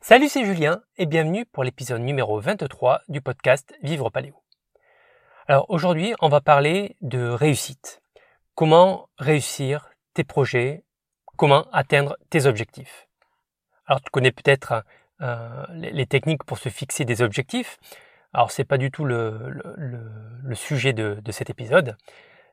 Salut, 0.00 0.28
c'est 0.28 0.44
Julien 0.44 0.82
et 0.98 1.06
bienvenue 1.06 1.46
pour 1.46 1.64
l'épisode 1.64 2.00
numéro 2.00 2.38
23 2.38 3.00
du 3.08 3.20
podcast 3.20 3.74
Vivre 3.82 4.10
Paléo. 4.10 4.40
Alors 5.48 5.68
aujourd'hui, 5.68 6.14
on 6.20 6.28
va 6.28 6.40
parler 6.40 6.96
de 7.00 7.26
réussite. 7.28 8.02
Comment 8.54 9.08
réussir 9.18 9.90
tes 10.14 10.22
projets, 10.22 10.84
comment 11.36 11.66
atteindre 11.72 12.16
tes 12.30 12.46
objectifs. 12.46 13.08
Alors 13.86 14.00
tu 14.00 14.10
connais 14.10 14.30
peut-être 14.30 14.84
euh, 15.22 15.64
les 15.70 16.06
techniques 16.06 16.44
pour 16.44 16.58
se 16.58 16.68
fixer 16.68 17.04
des 17.04 17.22
objectifs. 17.22 17.78
Alors 18.32 18.52
c'est 18.52 18.64
pas 18.64 18.78
du 18.78 18.92
tout 18.92 19.06
le, 19.06 19.60
sujet 20.54 20.92
de, 20.92 21.18
de, 21.24 21.32
cet 21.32 21.50
épisode. 21.50 21.96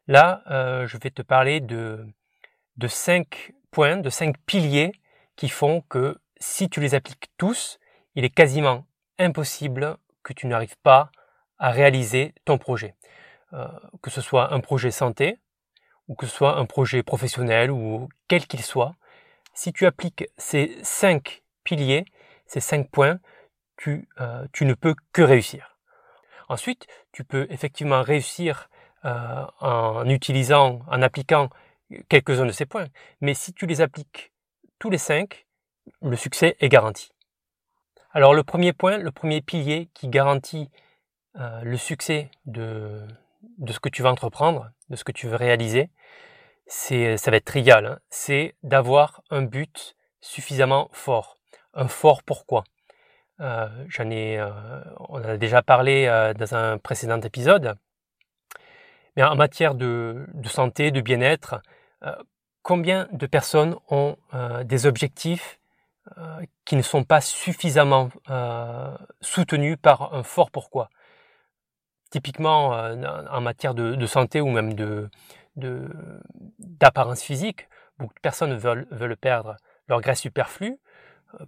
Là, 0.07 0.41
euh, 0.49 0.87
je 0.87 0.97
vais 0.97 1.11
te 1.11 1.21
parler 1.21 1.59
de, 1.59 2.07
de 2.77 2.87
cinq 2.87 3.53
points, 3.69 3.97
de 3.97 4.09
cinq 4.09 4.37
piliers 4.45 4.93
qui 5.35 5.49
font 5.49 5.81
que 5.81 6.17
si 6.43 6.69
tu 6.69 6.81
les 6.81 6.93
appliques 6.93 7.31
tous, 7.37 7.79
il 8.15 8.25
est 8.25 8.29
quasiment 8.29 8.85
impossible 9.17 9.97
que 10.23 10.33
tu 10.33 10.45
n'arrives 10.47 10.77
pas 10.83 11.09
à 11.57 11.71
réaliser 11.71 12.35
ton 12.43 12.57
projet. 12.57 12.95
Euh, 13.53 13.67
que 14.01 14.09
ce 14.09 14.19
soit 14.19 14.53
un 14.53 14.59
projet 14.59 14.91
santé, 14.91 15.37
ou 16.07 16.15
que 16.15 16.25
ce 16.25 16.35
soit 16.35 16.57
un 16.57 16.65
projet 16.65 17.01
professionnel, 17.01 17.71
ou 17.71 18.09
quel 18.27 18.45
qu'il 18.45 18.61
soit, 18.61 18.93
si 19.53 19.71
tu 19.71 19.85
appliques 19.85 20.25
ces 20.37 20.77
cinq 20.83 21.43
piliers, 21.63 22.03
ces 22.45 22.59
cinq 22.59 22.91
points, 22.91 23.19
tu, 23.77 24.09
euh, 24.19 24.45
ne 24.61 24.73
peux 24.73 24.95
que 25.13 25.21
réussir. 25.21 25.77
Ensuite, 26.49 26.87
tu 27.13 27.23
peux 27.23 27.47
effectivement 27.51 28.01
réussir 28.01 28.69
euh, 29.05 29.45
en 29.61 30.09
utilisant, 30.09 30.81
en 30.87 31.01
appliquant 31.01 31.49
quelques-uns 32.09 32.45
de 32.45 32.51
ces 32.51 32.65
points. 32.65 32.87
Mais 33.21 33.33
si 33.33 33.53
tu 33.53 33.65
les 33.65 33.79
appliques 33.79 34.33
tous 34.77 34.89
les 34.89 34.97
cinq, 34.97 35.45
le 36.01 36.15
succès 36.15 36.55
est 36.59 36.69
garanti. 36.69 37.11
Alors 38.11 38.33
le 38.33 38.43
premier 38.43 38.73
point, 38.73 38.97
le 38.97 39.11
premier 39.11 39.41
pilier 39.41 39.89
qui 39.93 40.07
garantit 40.07 40.69
euh, 41.39 41.61
le 41.63 41.77
succès 41.77 42.29
de, 42.45 43.01
ce 43.67 43.79
que 43.79 43.89
tu 43.89 44.03
vas 44.03 44.11
entreprendre, 44.11 44.69
de 44.89 44.95
ce 44.95 45.03
que 45.03 45.11
tu 45.11 45.27
veux 45.27 45.35
réaliser, 45.35 45.89
c'est, 46.67 47.17
ça 47.17 47.31
va 47.31 47.37
être 47.37 47.45
trivial, 47.45 47.85
hein. 47.85 47.99
c'est 48.09 48.55
d'avoir 48.61 49.23
un 49.31 49.41
but 49.41 49.95
suffisamment 50.21 50.89
fort. 50.93 51.37
Un 51.73 51.87
fort 51.87 52.21
pourquoi? 52.21 52.63
Euh, 53.39 53.67
J'en 53.89 54.11
ai, 54.11 54.37
euh, 54.37 54.49
on 55.09 55.15
en 55.15 55.23
a 55.23 55.37
déjà 55.37 55.63
parlé 55.63 56.05
dans 56.37 56.55
un 56.55 56.77
précédent 56.77 57.19
épisode. 57.19 57.75
Mais 59.15 59.23
en 59.23 59.35
matière 59.35 59.73
de, 59.73 60.27
santé, 60.45 60.91
de 60.91 61.01
bien-être, 61.01 61.61
combien 62.63 63.07
de 63.11 63.27
personnes 63.27 63.75
ont 63.89 64.17
des 64.63 64.87
objectifs 64.87 65.59
qui 66.65 66.75
ne 66.75 66.81
sont 66.81 67.03
pas 67.03 67.21
suffisamment 67.21 68.09
euh, 68.29 68.95
soutenus 69.21 69.77
par 69.81 70.13
un 70.13 70.23
fort 70.23 70.51
pourquoi. 70.51 70.89
Typiquement 72.11 72.73
euh, 72.73 72.95
en 73.29 73.41
matière 73.41 73.73
de, 73.73 74.05
santé 74.05 74.41
ou 74.41 74.49
même 74.49 74.73
de 74.73 75.09
d'apparence 76.57 77.21
physique, 77.21 77.67
beaucoup 77.99 78.15
de 78.15 78.19
personnes 78.19 78.55
veulent, 78.55 78.87
veulent 78.89 79.17
perdre 79.17 79.55
leur 79.87 80.01
graisse 80.01 80.21
superflue 80.21 80.79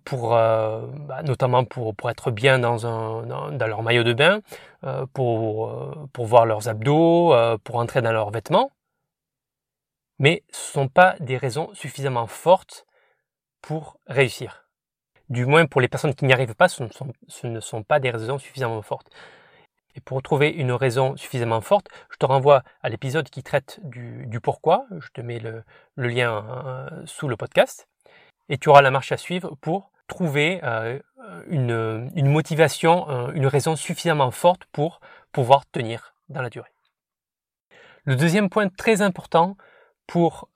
pour 0.03 0.29
bah, 0.29 1.23
notamment 1.23 1.65
pour, 1.65 1.95
pour 1.95 2.11
être 2.11 2.29
bien 2.29 2.59
dans, 2.59 2.85
un, 2.85 3.25
dans, 3.51 3.67
leur 3.67 3.81
maillot 3.81 4.03
de 4.03 4.13
bain, 4.13 4.41
pour, 5.13 6.07
pour 6.13 6.25
voir 6.27 6.45
leurs 6.45 6.69
abdos, 6.69 7.33
pour 7.63 7.77
entrer 7.77 8.03
dans 8.03 8.11
leurs 8.11 8.29
vêtements. 8.29 8.71
Mais 10.19 10.43
ce 10.51 10.69
ne 10.69 10.83
sont 10.83 10.87
pas 10.87 11.15
des 11.19 11.37
raisons 11.37 11.73
suffisamment 11.73 12.27
fortes 12.27 12.84
pour 13.65 13.97
réussir. 14.05 14.65
Du 15.29 15.47
moins 15.47 15.65
pour 15.65 15.81
les 15.81 15.87
personnes 15.87 16.13
qui 16.13 16.25
n'y 16.25 16.33
arrivent 16.33 16.53
pas, 16.53 16.69
ce 16.69 16.83
ne, 17.47 17.59
sont, 17.59 17.83
pas 17.83 17.99
des 17.99 18.11
raisons 18.11 18.37
suffisamment 18.37 18.83
fortes. 18.83 19.09
Et 19.95 20.01
pour 20.01 20.21
trouver 20.21 20.49
une 20.49 20.71
raison 20.71 21.17
suffisamment 21.17 21.61
forte, 21.61 21.87
je 22.11 22.17
te 22.17 22.27
renvoie 22.27 22.61
à 22.83 22.89
l'épisode 22.89 23.27
qui 23.27 23.41
traite 23.41 23.79
du, 23.81 24.39
pourquoi. 24.39 24.85
Je 24.99 25.07
te 25.09 25.21
mets 25.21 25.39
le, 25.39 25.63
lien 25.97 26.45
euh, 26.47 27.05
sous 27.05 27.27
le 27.27 27.37
podcast. 27.37 27.87
Et 28.49 28.59
tu 28.59 28.69
auras 28.69 28.83
la 28.83 28.91
marche 28.91 29.11
à 29.11 29.17
suivre 29.17 29.55
pour 29.61 29.91
trouver 30.07 30.59
euh, 30.63 30.99
une, 31.47 32.29
motivation, 32.29 33.09
euh, 33.09 33.31
une 33.31 33.47
raison 33.47 33.75
suffisamment 33.75 34.29
forte 34.29 34.65
pour 34.65 34.99
pouvoir 35.31 35.65
tenir 35.71 36.13
dans 36.29 36.43
la 36.43 36.51
durée. 36.51 36.71
Le 38.03 38.15
deuxième 38.15 38.51
point 38.51 38.69
très 38.69 39.01
important 39.01 39.57
pour, 40.05 40.49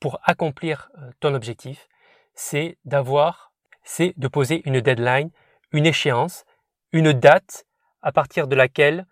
pour 0.00 0.18
accomplir 0.24 0.90
ton 1.20 1.34
objectif, 1.34 1.86
c'est 2.34 2.78
d'avoir, 2.84 3.52
c'est 3.82 4.14
de 4.16 4.28
poser 4.28 4.62
une 4.64 4.80
deadline, 4.80 5.30
une 5.72 5.86
échéance, 5.86 6.44
une 6.92 7.12
date 7.12 7.66
à 8.02 8.12
partir 8.12 8.48
de 8.48 8.56
laquelle 8.56 9.06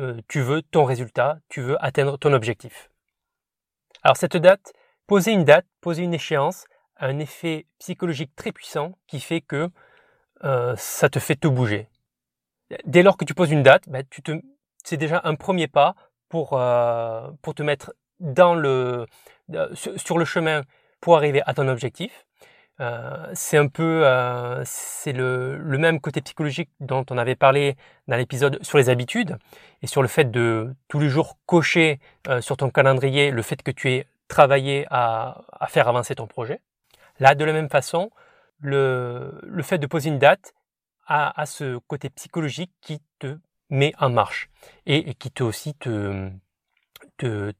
euh, 0.00 0.20
tu 0.28 0.40
veux 0.40 0.62
ton 0.62 0.84
résultat, 0.84 1.38
tu 1.48 1.60
veux 1.60 1.82
atteindre 1.84 2.18
ton 2.18 2.32
objectif. 2.32 2.90
Alors 4.02 4.16
cette 4.16 4.36
date, 4.36 4.72
poser 5.06 5.32
une 5.32 5.44
date, 5.44 5.66
poser 5.80 6.02
une 6.02 6.14
échéance, 6.14 6.64
a 6.96 7.06
un 7.06 7.18
effet 7.18 7.66
psychologique 7.78 8.34
très 8.36 8.52
puissant 8.52 8.92
qui 9.06 9.20
fait 9.20 9.40
que 9.40 9.70
euh, 10.44 10.74
ça 10.76 11.08
te 11.08 11.18
fait 11.18 11.36
te 11.36 11.48
bouger. 11.48 11.88
Dès 12.86 13.02
lors 13.02 13.16
que 13.16 13.24
tu 13.24 13.34
poses 13.34 13.50
une 13.50 13.62
date, 13.62 13.88
ben, 13.88 14.04
c'est 14.82 14.96
déjà 14.96 15.20
un 15.24 15.34
premier 15.36 15.68
pas 15.68 15.94
pour, 16.28 16.54
euh, 16.54 17.30
te 17.54 17.62
mettre 17.62 17.94
sur 19.74 20.18
le 20.18 20.24
chemin 20.24 20.62
pour 21.00 21.16
arriver 21.16 21.42
à 21.46 21.54
ton 21.54 21.68
objectif. 21.68 22.26
Euh, 22.80 23.30
c'est 23.34 23.56
un 23.56 23.68
peu, 23.68 24.04
euh, 24.04 24.62
c'est 24.64 25.12
le, 25.12 25.56
le, 25.56 25.78
même 25.78 26.00
côté 26.00 26.20
psychologique 26.20 26.70
dont 26.80 27.06
on 27.10 27.18
avait 27.18 27.36
parlé 27.36 27.76
dans 28.08 28.16
l'épisode 28.16 28.58
sur 28.64 28.78
les 28.78 28.88
habitudes 28.88 29.38
et 29.82 29.86
sur 29.86 30.02
le 30.02 30.08
fait 30.08 30.28
de 30.28 30.74
tous 30.88 30.98
les 30.98 31.08
jours 31.08 31.38
cocher 31.46 32.00
euh, 32.26 32.40
sur 32.40 32.56
ton 32.56 32.70
calendrier 32.70 33.30
le 33.30 33.42
fait 33.42 33.62
que 33.62 33.70
tu 33.70 33.92
aies 33.92 34.06
travaillé 34.26 34.86
à, 34.90 35.42
à, 35.52 35.68
faire 35.68 35.86
avancer 35.86 36.16
ton 36.16 36.26
projet. 36.26 36.60
Là, 37.20 37.36
de 37.36 37.44
la 37.44 37.52
même 37.52 37.68
façon, 37.68 38.10
le, 38.58 39.38
le 39.44 39.62
fait 39.62 39.78
de 39.78 39.86
poser 39.86 40.08
une 40.08 40.18
date 40.18 40.52
a, 41.06 41.40
a, 41.40 41.46
ce 41.46 41.78
côté 41.86 42.10
psychologique 42.10 42.72
qui 42.80 43.00
te 43.20 43.38
met 43.70 43.92
en 44.00 44.10
marche 44.10 44.50
et, 44.86 45.10
et 45.10 45.14
qui 45.14 45.30
te 45.30 45.44
aussi 45.44 45.74
te, 45.74 46.28
te, 47.18 47.52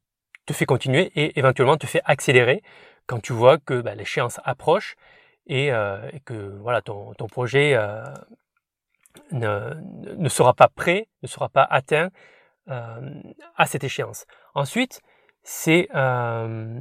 te 0.46 0.52
fait 0.52 0.66
continuer 0.66 1.12
et 1.14 1.38
éventuellement 1.38 1.76
te 1.76 1.86
fait 1.86 2.02
accélérer 2.04 2.62
quand 3.06 3.20
tu 3.20 3.32
vois 3.32 3.58
que 3.58 3.80
bah, 3.80 3.94
l'échéance 3.94 4.40
approche 4.44 4.96
et, 5.46 5.72
euh, 5.72 6.10
que 6.24 6.34
voilà 6.60 6.80
ton, 6.82 7.12
ton 7.14 7.26
projet 7.26 7.74
euh, 7.74 8.02
ne, 9.32 9.74
ne, 10.16 10.28
sera 10.28 10.54
pas 10.54 10.68
prêt, 10.68 11.08
ne 11.22 11.28
sera 11.28 11.48
pas 11.48 11.64
atteint 11.64 12.10
euh, 12.70 13.20
à 13.56 13.66
cette 13.66 13.84
échéance. 13.84 14.24
Ensuite, 14.54 15.02
c'est 15.42 15.88
euh, 15.94 16.80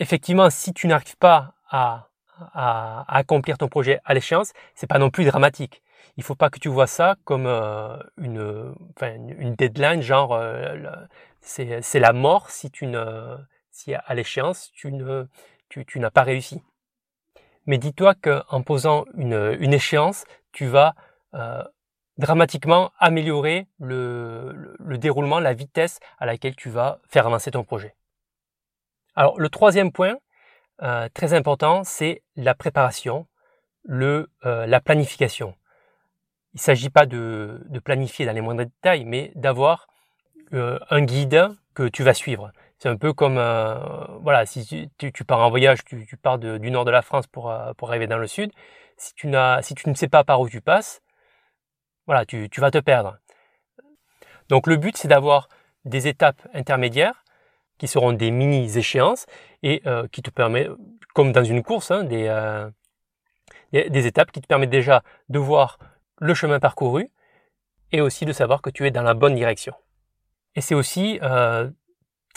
effectivement 0.00 0.50
si 0.50 0.72
tu 0.74 0.88
n'arrives 0.88 1.16
pas 1.16 1.54
à, 1.70 2.08
accomplir 3.08 3.58
ton 3.58 3.68
projet 3.68 4.00
à 4.04 4.14
l'échéance, 4.14 4.52
c'est 4.74 4.86
pas 4.86 4.98
non 4.98 5.10
plus 5.10 5.24
dramatique. 5.24 5.82
Il 6.16 6.22
faut 6.22 6.36
pas 6.36 6.50
que 6.50 6.58
tu 6.58 6.68
vois 6.68 6.86
ça 6.86 7.16
comme 7.24 7.46
euh, 7.46 7.96
une, 8.16 8.74
une 9.38 9.54
deadline, 9.54 10.02
genre 10.02 10.40
c'est 11.40 12.00
la 12.00 12.12
mort 12.12 12.50
si 12.50 12.70
tu 12.70 12.86
ne 12.86 13.36
si 13.78 13.94
à 13.94 14.14
l'échéance 14.14 14.72
tu 14.72 14.90
n'as 14.90 16.10
pas 16.10 16.22
réussi. 16.24 16.60
Mais 17.66 17.78
dis-toi 17.78 18.14
qu'en 18.14 18.62
posant 18.62 19.04
une, 19.14 19.72
échéance, 19.72 20.24
tu 20.52 20.66
vas 20.66 20.94
euh, 21.34 21.62
dramatiquement 22.16 22.90
améliorer 22.98 23.68
le, 23.78 24.74
le, 24.78 24.98
déroulement, 24.98 25.38
la 25.38 25.54
vitesse 25.54 26.00
à 26.18 26.26
laquelle 26.26 26.56
tu 26.56 26.70
vas 26.70 26.98
faire 27.08 27.26
avancer 27.26 27.52
ton 27.52 27.62
projet. 27.62 27.94
Alors 29.14 29.38
le 29.38 29.48
troisième 29.48 29.92
point, 29.92 30.16
euh, 30.82 31.08
très 31.14 31.34
important, 31.34 31.84
c'est 31.84 32.22
la 32.34 32.54
préparation, 32.54 33.28
euh, 33.90 34.26
la 34.42 34.80
planification. 34.80 35.54
Il 36.54 36.56
ne 36.56 36.62
s'agit 36.62 36.90
pas 36.90 37.06
de, 37.06 37.60
planifier 37.84 38.26
dans 38.26 38.32
les 38.32 38.40
moindres 38.40 38.64
détails, 38.64 39.04
mais 39.04 39.30
d'avoir 39.36 39.86
un 40.50 41.02
guide 41.02 41.50
que 41.74 41.86
tu 41.86 42.02
vas 42.02 42.14
suivre. 42.14 42.50
C'est 42.78 42.88
un 42.88 42.96
peu 42.96 43.12
comme, 43.12 43.38
euh, 43.38 43.74
voilà, 44.20 44.46
si 44.46 44.88
tu, 44.98 45.24
pars 45.24 45.40
en 45.40 45.50
voyage, 45.50 45.84
tu, 45.84 46.16
pars 46.16 46.38
du 46.38 46.70
nord 46.70 46.84
de 46.84 46.92
la 46.92 47.02
France 47.02 47.26
pour, 47.26 47.50
euh, 47.50 47.72
pour 47.74 47.88
arriver 47.88 48.06
dans 48.06 48.18
le 48.18 48.28
sud. 48.28 48.52
Si 48.96 49.14
tu, 49.14 49.26
n'as, 49.26 49.62
si 49.62 49.74
tu 49.74 49.88
ne 49.88 49.94
sais 49.94 50.08
pas 50.08 50.22
par 50.22 50.40
où 50.40 50.48
tu 50.48 50.60
passes, 50.60 51.02
voilà, 52.06 52.24
tu, 52.24 52.48
vas 52.58 52.70
te 52.70 52.78
perdre. 52.78 53.18
Donc 54.48 54.68
le 54.68 54.76
but, 54.76 54.96
c'est 54.96 55.08
d'avoir 55.08 55.48
des 55.84 56.06
étapes 56.06 56.40
intermédiaires 56.54 57.24
qui 57.78 57.88
seront 57.88 58.12
des 58.12 58.30
mini-échéances 58.30 59.26
et 59.64 59.82
euh, 59.86 60.06
qui 60.08 60.22
te 60.22 60.30
permettent, 60.30 60.70
comme 61.14 61.32
dans 61.32 61.44
une 61.44 61.64
course, 61.64 61.90
hein, 61.90 62.04
des, 62.04 62.28
étapes 64.06 64.30
qui 64.30 64.40
te 64.40 64.46
permettent 64.46 64.70
déjà 64.70 65.02
de 65.28 65.40
voir 65.40 65.78
le 66.20 66.32
chemin 66.32 66.60
parcouru 66.60 67.10
et 67.90 68.00
aussi 68.00 68.24
de 68.24 68.32
savoir 68.32 68.62
que 68.62 68.70
tu 68.70 68.86
es 68.86 68.92
dans 68.92 69.02
la 69.02 69.14
bonne 69.14 69.34
direction. 69.34 69.74
Et 70.54 70.60
c'est 70.60 70.74
aussi 70.74 71.18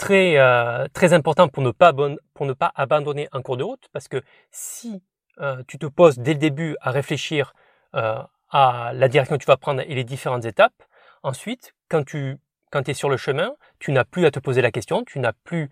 très, 0.02 0.36
euh, 0.36 0.88
très 0.92 1.12
important 1.12 1.46
pour 1.46 1.62
ne, 1.62 1.70
pas 1.70 2.72
abandonner 2.74 3.28
un 3.30 3.40
cours 3.40 3.56
de 3.56 3.62
route, 3.62 3.88
parce 3.92 4.08
que 4.08 4.20
si 4.50 5.02
tu 5.66 5.78
te 5.78 5.86
poses 5.86 6.18
dès 6.18 6.34
le 6.34 6.38
début 6.38 6.76
à 6.80 6.90
réfléchir 6.90 7.54
à 7.92 8.92
la 8.94 9.08
direction 9.08 9.36
que 9.36 9.42
tu 9.42 9.46
vas 9.46 9.56
prendre 9.56 9.80
et 9.80 9.94
les 9.94 10.04
différentes 10.04 10.44
étapes. 10.44 10.82
Ensuite, 11.22 11.74
quand 11.88 12.04
tu 12.04 12.38
quand 12.70 12.88
es 12.88 12.94
sur 12.94 13.08
le 13.08 13.16
chemin, 13.16 13.54
tu 13.78 13.92
n'as 13.92 14.04
plus 14.04 14.26
à 14.26 14.30
te 14.30 14.38
poser 14.38 14.60
la 14.60 14.70
question, 14.70 15.04
tu 15.04 15.18
n'as 15.18 15.32
plus, 15.32 15.68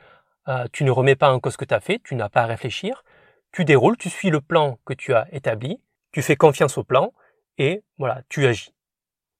tu 0.72 0.84
ne 0.84 0.90
remets 0.90 1.16
pas 1.16 1.32
en 1.32 1.40
cause 1.40 1.52
ce 1.54 1.58
que 1.58 1.64
tu 1.64 1.74
as 1.74 1.80
fait, 1.80 2.00
tu 2.02 2.14
n'as 2.14 2.28
pas 2.28 2.42
à 2.42 2.46
réfléchir, 2.46 3.04
tu 3.52 3.64
déroules, 3.64 3.96
tu 3.96 4.10
suis 4.10 4.30
le 4.30 4.40
plan 4.40 4.78
que 4.86 4.94
tu 4.94 5.12
as 5.14 5.26
établi, 5.32 5.80
tu 6.12 6.22
fais 6.22 6.36
confiance 6.36 6.78
au 6.78 6.84
plan 6.84 7.12
et 7.58 7.82
voilà, 7.98 8.22
tu 8.28 8.46
agis. 8.46 8.74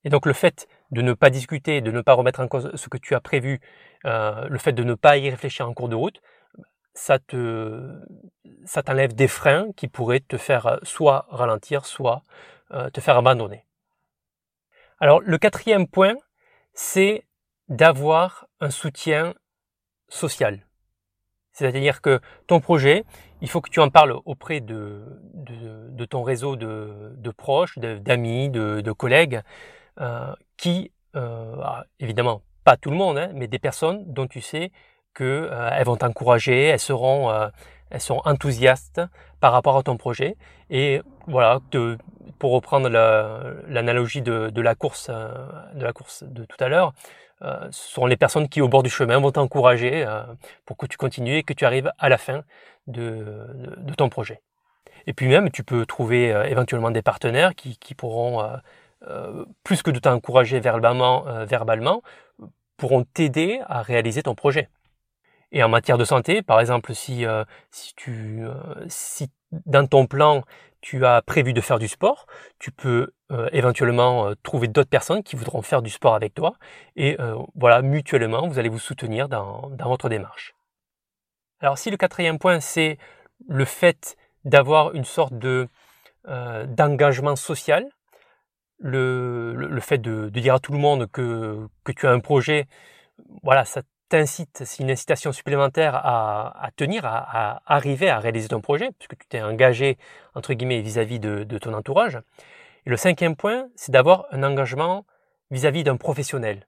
Et 0.05 0.11
donc 0.11 0.27
le 0.27 0.33
fait 0.33 0.69
de 0.91 1.03
ne 1.03 1.13
pas 1.13 1.31
discuter, 1.31 1.81
de 1.81 1.91
ne 1.91 2.01
pas 2.01 2.15
remettre 2.15 2.41
en 2.41 2.49
cause 2.49 2.71
ce 2.75 2.89
que 2.89 2.99
tu 2.99 3.15
as 3.15 3.21
prévu, 3.21 3.61
euh, 4.05 4.49
le 4.49 4.59
fait 4.59 4.73
de 4.73 4.83
ne 4.83 4.95
pas 4.95 5.17
y 5.17 5.31
réfléchir 5.31 5.69
en 5.69 5.75
cours 5.75 5.89
de 5.89 5.95
route, 5.95 6.21
ça 6.95 7.19
te, 7.19 8.01
ça 8.65 8.83
t'enlève 8.83 9.15
des 9.15 9.29
freins 9.29 9.69
qui 9.77 9.89
pourraient 9.89 10.21
te 10.21 10.37
faire 10.37 10.81
soit 10.83 11.27
ralentir, 11.31 11.87
soit 11.87 12.23
euh, 12.73 12.91
te 12.91 13.01
faire 13.01 13.17
abandonner. 13.17 13.65
Alors 14.99 15.21
le 15.21 15.39
quatrième 15.39 15.87
point, 15.87 16.17
c'est 16.75 17.25
d'avoir 17.69 18.47
un 18.61 18.71
soutien 18.71 19.35
social. 20.09 20.67
C'est-à-dire 21.53 22.01
que 22.01 22.21
ton 22.47 22.61
projet, 22.61 23.05
il 23.41 23.49
faut 23.49 23.61
que 23.61 23.71
tu 23.71 23.81
en 23.81 23.91
parles 23.91 24.17
auprès 24.25 24.61
de, 24.61 25.03
de, 25.35 26.05
ton 26.05 26.23
réseau 26.23 26.57
de, 26.57 27.13
de 27.17 27.31
proches, 27.31 27.79
d'amis, 27.79 28.51
de, 28.51 28.93
collègues, 28.93 29.43
euh, 30.01 30.35
qui, 30.57 30.93
euh, 31.15 31.57
ah, 31.63 31.85
évidemment, 31.99 32.43
pas 32.65 32.77
tout 32.79 32.91
le 32.91 32.97
monde, 32.97 33.19
hein, 33.19 33.31
mais 33.35 33.49
des 33.49 33.59
personnes 33.59 34.03
dont 34.07 34.27
tu 34.27 34.41
sais 34.41 34.73
qu'elles 35.15 35.27
euh, 35.53 35.83
vont 35.85 35.97
t'encourager, 35.97 36.65
elles 36.65 36.79
seront, 36.79 37.31
elles 37.91 38.01
sont 38.01 38.23
enthousiastes 38.25 39.03
par 39.41 39.53
rapport 39.53 39.77
à 39.77 39.83
ton 39.83 39.97
projet. 39.99 40.37
Et 40.71 41.03
voilà, 41.27 41.59
pour 42.39 42.53
reprendre 42.53 42.89
l'analogie 42.89 44.23
de, 44.23 44.61
la 44.61 44.75
course, 44.75 45.11
de 45.11 45.85
la 45.85 45.93
course 45.93 46.23
de 46.23 46.45
tout 46.45 46.57
à 46.61 46.69
l'heure, 46.69 46.93
ce 47.43 47.71
sont 47.71 48.07
les 48.07 48.17
personnes 48.17 48.49
qui 48.49 48.61
au 48.61 48.69
bord 48.69 48.83
du 48.83 48.91
chemin 48.91 49.19
vont 49.19 49.33
t'encourager 49.33 50.07
pour 50.65 50.77
que 50.77 50.87
tu 50.87 50.97
continues 50.97 51.39
et 51.39 51.43
que 51.43 51.53
tu 51.53 51.65
arrives 51.65 51.91
à 51.99 52.09
la 52.09 52.19
fin 52.19 52.45
de, 52.87 53.47
de, 53.79 53.95
ton 53.95 54.09
projet. 54.09 54.41
Et 55.07 55.13
puis 55.13 55.27
même, 55.27 55.51
tu 55.51 55.65
peux 55.65 55.85
trouver 55.87 56.29
éventuellement 56.49 56.91
des 56.91 57.03
partenaires 57.03 57.55
qui 57.55 57.95
pourront, 57.95 58.43
plus 59.65 59.83
que 59.83 59.91
de 59.91 59.99
t'encourager 59.99 60.61
verbalement, 60.61 61.25
verbalement, 61.47 62.03
pourront 62.77 63.05
t'aider 63.05 63.61
à 63.67 63.83
réaliser 63.83 64.23
ton 64.23 64.35
projet. 64.35 64.69
Et 65.53 65.63
en 65.63 65.69
matière 65.69 65.99
de 65.99 66.05
santé, 66.05 66.43
par 66.43 66.61
exemple, 66.61 66.95
si, 66.95 67.25
si, 67.71 67.95
tu, 67.95 68.43
si 68.89 69.31
dans 69.67 69.87
ton 69.87 70.07
plan, 70.07 70.45
tu 70.81 71.05
as 71.05 71.23
prévu 71.23 71.53
de 71.53 71.61
faire 71.61 71.79
du 71.79 71.89
sport, 71.89 72.27
tu 72.59 72.71
peux 72.71 73.13
euh, 73.33 73.49
éventuellement 73.53 74.29
euh, 74.29 74.35
trouver 74.43 74.69
d'autres 74.69 74.89
personnes 74.89 75.23
qui 75.23 75.37
voudront 75.37 75.63
faire 75.63 75.83
du 75.83 75.91
sport 75.91 76.15
avec 76.15 76.35
toi 76.35 76.55
et 76.97 77.21
euh, 77.21 77.37
voilà, 77.55 77.83
mutuellement, 77.83 78.49
vous 78.49 78.59
allez 78.59 78.69
vous 78.69 78.79
soutenir 78.79 79.29
dans, 79.29 79.71
dans 79.71 79.89
votre 79.89 80.09
démarche. 80.09 80.55
Alors 81.61 81.77
si 81.77 81.91
le 81.91 81.97
quatrième 81.97 82.39
point, 82.39 82.61
c'est 82.61 82.99
le 83.49 83.65
fait 83.65 84.17
d'avoir 84.45 84.95
une 84.95 85.05
sorte 85.05 85.35
de 85.35 85.69
d'engagement 86.67 87.35
social, 87.35 87.89
le, 88.81 89.55
le, 89.55 89.81
fait 89.81 89.99
de, 89.99 90.29
de, 90.31 90.41
dire 90.41 90.55
à 90.55 90.59
tout 90.59 90.73
le 90.73 90.79
monde 90.79 91.07
que, 91.11 91.69
que 91.85 91.93
tu 91.93 92.07
as 92.07 92.11
un 92.11 92.21
projet, 92.21 92.67
voilà, 93.43 93.65
ça 93.65 93.83
t'incite, 94.09 94.63
c'est 94.65 94.83
une 94.83 94.91
incitation 94.91 95.33
supplémentaire 95.33 95.95
à, 95.95 96.65
à 96.65 96.71
tenir, 96.73 97.05
à, 97.05 97.19
à, 97.55 97.63
arriver 97.67 98.09
à 98.09 98.19
réaliser 98.19 98.49
ton 98.49 98.61
projet, 98.61 98.91
puisque 98.99 99.17
tu 99.19 99.29
t'es 99.29 99.43
engagé, 99.43 99.99
entre 100.35 100.53
guillemets, 100.55 100.81
vis-à-vis 100.81 101.21
de, 101.21 101.45
de, 101.45 101.59
ton 101.59 101.73
entourage. 101.75 102.19
Et 102.87 102.91
le 102.91 102.97
cinquième 102.97 103.37
point, 103.37 103.69
c'est 103.77 103.93
d'avoir 103.93 104.27
un 104.33 104.43
engagement 104.43 105.07
vis-à-vis 105.51 105.85
d'un 105.85 105.97
professionnel. 105.97 106.67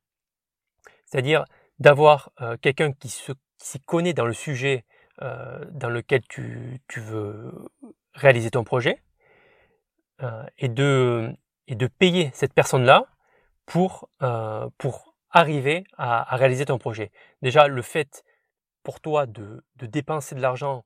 C'est-à-dire 1.07 1.45
d'avoir 1.79 2.31
euh, 2.41 2.57
quelqu'un 2.61 2.93
qui 2.93 3.09
s'y 3.09 3.81
connaît 3.81 4.15
dans 4.15 4.27
le 4.27 4.33
sujet 4.33 4.85
euh, 5.21 5.65
dans 5.73 5.91
lequel 5.91 6.23
tu, 6.29 6.81
tu, 6.89 7.01
veux 7.01 7.53
réaliser 8.15 8.51
ton 8.51 8.65
projet, 8.65 9.03
euh, 10.23 10.45
et, 10.59 10.69
de, 10.69 11.35
et 11.69 11.75
de 11.75 11.87
payer 11.87 12.31
cette 12.35 12.53
personne-là 12.53 13.07
pour, 13.67 14.09
euh, 14.23 14.69
arriver 15.31 15.85
à, 15.97 16.37
réaliser 16.37 16.67
ton 16.67 16.79
projet. 16.79 17.11
Déjà, 17.41 17.67
le 17.67 17.81
fait 17.81 18.23
pour 18.83 19.01
toi 19.01 19.27
de, 19.27 19.65
dépenser 19.77 20.35
de 20.35 20.41
l'argent, 20.41 20.85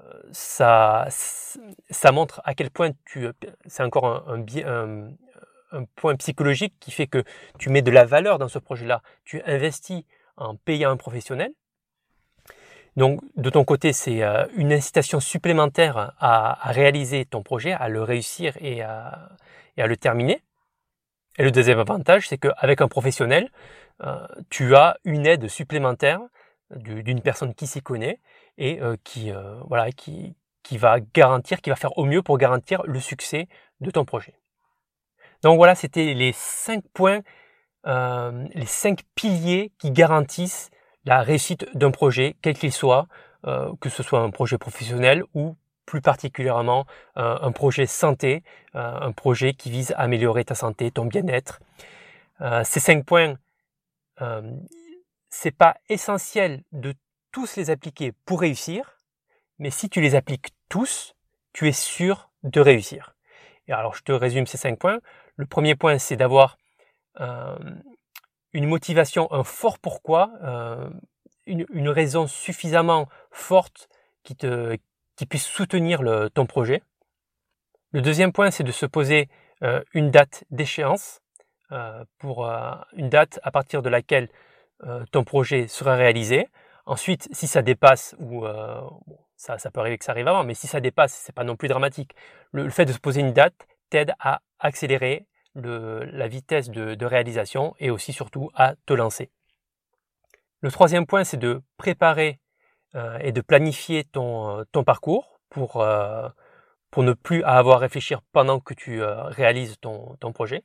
euh, 0.00 0.22
ça, 0.32 1.08
montre 2.12 2.42
à 2.44 2.54
quel 2.54 2.70
point 2.70 2.90
tu, 3.06 3.28
c'est 3.64 3.82
encore 3.82 4.28
un, 4.28 5.14
point 5.94 6.14
psychologique 6.16 6.74
qui 6.78 6.90
fait 6.90 7.06
que 7.06 7.24
tu 7.58 7.70
mets 7.70 7.82
de 7.82 7.90
la 7.90 8.04
valeur 8.04 8.38
dans 8.38 8.48
ce 8.48 8.58
projet-là. 8.58 9.02
Tu 9.24 9.42
investis 9.46 10.04
en 10.36 10.56
payant 10.56 10.90
un 10.90 10.96
professionnel. 10.96 11.52
Donc, 12.96 13.20
de 13.36 13.50
ton 13.50 13.64
côté, 13.64 13.92
c'est 13.92 14.22
euh, 14.22 14.46
une 14.56 14.72
incitation 14.72 15.20
supplémentaire 15.20 16.14
à, 16.18 16.58
réaliser 16.72 17.26
ton 17.26 17.42
projet, 17.42 17.72
à 17.72 17.88
le 17.88 18.02
réussir 18.02 18.56
et 18.60 18.82
à, 18.82 19.36
le 19.76 19.96
terminer. 19.96 20.42
Et 21.38 21.44
le 21.44 21.50
deuxième 21.50 21.78
avantage, 21.78 22.28
c'est 22.28 22.38
qu'avec 22.38 22.80
un 22.80 22.88
professionnel, 22.88 23.50
euh, 24.02 24.26
tu 24.48 24.74
as 24.74 24.96
une 25.04 25.26
aide 25.26 25.48
supplémentaire 25.48 26.20
d'une 26.74 27.20
personne 27.20 27.54
qui 27.54 27.66
s'y 27.66 27.82
connaît 27.82 28.18
et 28.56 28.80
euh, 28.80 28.96
qui, 29.04 29.30
voilà, 29.68 29.92
qui, 29.92 30.34
qui 30.62 30.78
va 30.78 30.98
garantir, 31.00 31.60
qui 31.60 31.68
va 31.68 31.76
faire 31.76 31.96
au 31.98 32.06
mieux 32.06 32.22
pour 32.22 32.38
garantir 32.38 32.82
le 32.84 32.98
succès 32.98 33.46
de 33.80 33.90
ton 33.90 34.06
projet. 34.06 34.34
Donc 35.42 35.58
voilà, 35.58 35.74
c'était 35.74 36.14
les 36.14 36.32
cinq 36.32 36.82
points, 36.94 37.20
les 37.84 38.66
cinq 38.66 39.02
piliers 39.14 39.70
qui 39.78 39.90
garantissent 39.90 40.70
la 41.06 41.22
réussite 41.22 41.66
d'un 41.74 41.90
projet, 41.90 42.36
quel 42.42 42.58
qu'il 42.58 42.72
soit, 42.72 43.06
que 43.80 43.88
ce 43.88 44.02
soit 44.02 44.20
un 44.20 44.30
projet 44.30 44.58
professionnel 44.58 45.22
ou 45.32 45.56
plus 45.86 46.00
particulièrement 46.00 46.84
un 47.14 47.52
projet 47.52 47.86
santé, 47.86 48.42
un 48.74 49.12
projet 49.12 49.54
qui 49.54 49.70
vise 49.70 49.92
à 49.92 50.00
améliorer 50.00 50.44
ta 50.44 50.54
santé, 50.56 50.90
ton 50.90 51.06
bien-être. 51.06 51.60
ces 52.64 52.80
cinq 52.80 53.06
points, 53.06 53.36
euh, 54.22 54.52
c'est 55.28 55.56
pas 55.56 55.76
essentiel 55.88 56.62
de 56.72 56.94
tous 57.32 57.56
les 57.56 57.70
appliquer 57.70 58.12
pour 58.24 58.40
réussir, 58.40 58.96
mais 59.58 59.70
si 59.70 59.88
tu 59.88 60.00
les 60.00 60.14
appliques 60.14 60.54
tous, 60.68 61.14
tu 61.52 61.68
es 61.68 61.72
sûr 61.72 62.30
de 62.42 62.60
réussir. 62.60 63.14
Et 63.68 63.72
alors, 63.72 63.94
je 63.94 64.02
te 64.02 64.12
résume 64.12 64.46
ces 64.46 64.56
cinq 64.56 64.78
points. 64.78 65.00
Le 65.36 65.46
premier 65.46 65.74
point, 65.74 65.98
c'est 65.98 66.16
d'avoir 66.16 66.56
euh, 67.20 67.58
une 68.52 68.66
motivation, 68.66 69.32
un 69.32 69.44
fort 69.44 69.78
pourquoi, 69.78 70.30
euh, 70.42 70.88
une, 71.46 71.88
raison 71.88 72.26
suffisamment 72.26 73.08
forte 73.30 73.88
qui, 74.22 74.34
puisse 75.28 75.46
soutenir 75.46 76.02
ton 76.34 76.46
projet. 76.46 76.82
Le 77.92 78.02
deuxième 78.02 78.32
point, 78.32 78.50
c'est 78.50 78.64
de 78.64 78.72
se 78.72 78.86
poser 78.86 79.28
euh, 79.62 79.82
une 79.94 80.10
date 80.10 80.44
d'échéance. 80.50 81.20
Euh, 81.72 82.04
pour 82.18 82.48
une 82.92 83.08
date 83.08 83.40
à 83.42 83.50
partir 83.50 83.82
de 83.82 83.88
laquelle 83.88 84.28
ton 85.10 85.24
projet 85.24 85.66
sera 85.66 85.96
réalisé. 85.96 86.46
Ensuite, 86.84 87.28
si 87.32 87.48
ça 87.48 87.60
dépasse, 87.62 88.14
ça 89.36 89.70
peut 89.72 89.80
arriver 89.80 89.98
que 89.98 90.04
ça 90.04 90.12
arrive 90.12 90.28
avant, 90.28 90.44
mais 90.44 90.54
si 90.54 90.68
ça 90.68 90.80
dépasse, 90.80 91.12
c'est 91.12 91.34
pas 91.34 91.42
non 91.42 91.56
plus 91.56 91.66
dramatique. 91.66 92.14
Le, 92.52 92.70
fait 92.70 92.84
de 92.84 92.92
se 92.92 93.00
poser 93.00 93.20
une 93.20 93.32
date 93.32 93.66
t'aide 93.90 94.12
à 94.20 94.42
accélérer 94.60 95.26
la 95.56 96.28
vitesse 96.28 96.70
de, 96.70 97.04
réalisation 97.04 97.74
et 97.78 97.90
aussi 97.90 98.12
surtout 98.12 98.50
à 98.54 98.74
te 98.86 98.92
lancer. 98.92 99.30
Le 100.60 100.70
troisième 100.70 101.06
point, 101.06 101.24
c'est 101.24 101.36
de 101.36 101.62
préparer 101.76 102.40
euh, 102.94 103.18
et 103.20 103.32
de 103.32 103.40
planifier 103.40 104.04
ton, 104.04 104.64
ton 104.72 104.84
parcours 104.84 105.38
pour, 105.50 105.80
euh, 105.80 106.28
pour 106.90 107.02
ne 107.02 107.12
plus 107.12 107.42
avoir 107.44 107.76
à 107.76 107.80
réfléchir 107.80 108.20
pendant 108.32 108.60
que 108.60 108.74
tu 108.74 109.02
euh, 109.02 109.24
réalises 109.24 109.76
ton, 109.80 110.16
ton 110.20 110.32
projet. 110.32 110.64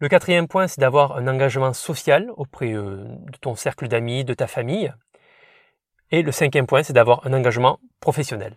Le 0.00 0.08
quatrième 0.08 0.46
point, 0.46 0.68
c'est 0.68 0.80
d'avoir 0.80 1.16
un 1.16 1.26
engagement 1.26 1.72
social 1.72 2.30
auprès 2.36 2.72
euh, 2.72 3.04
de 3.04 3.38
ton 3.40 3.56
cercle 3.56 3.88
d'amis, 3.88 4.24
de 4.24 4.34
ta 4.34 4.46
famille. 4.46 4.92
Et 6.12 6.22
le 6.22 6.30
cinquième 6.30 6.66
point, 6.66 6.84
c'est 6.84 6.92
d'avoir 6.92 7.26
un 7.26 7.32
engagement 7.32 7.80
professionnel. 8.00 8.54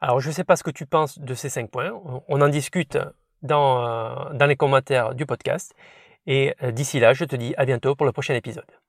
Alors, 0.00 0.20
je 0.20 0.28
ne 0.28 0.34
sais 0.34 0.44
pas 0.44 0.56
ce 0.56 0.62
que 0.62 0.70
tu 0.70 0.84
penses 0.84 1.18
de 1.18 1.34
ces 1.34 1.48
cinq 1.48 1.70
points. 1.70 1.92
On 2.28 2.40
en 2.42 2.48
discute 2.48 2.98
dans, 3.42 3.86
euh, 3.86 4.34
dans 4.34 4.46
les 4.46 4.56
commentaires 4.56 5.14
du 5.14 5.26
podcast. 5.26 5.74
Et 6.26 6.54
euh, 6.62 6.70
d'ici 6.72 7.00
là, 7.00 7.14
je 7.14 7.24
te 7.24 7.36
dis 7.36 7.54
à 7.56 7.64
bientôt 7.64 7.94
pour 7.96 8.06
le 8.06 8.12
prochain 8.12 8.34
épisode. 8.34 8.81